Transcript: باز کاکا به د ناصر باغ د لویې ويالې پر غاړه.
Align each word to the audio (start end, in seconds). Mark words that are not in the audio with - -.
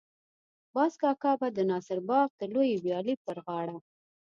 باز 0.73 0.93
کاکا 1.01 1.31
به 1.39 1.47
د 1.53 1.59
ناصر 1.71 1.99
باغ 2.09 2.29
د 2.37 2.41
لویې 2.53 2.77
ويالې 2.83 3.15
پر 3.25 3.37
غاړه. 3.45 3.77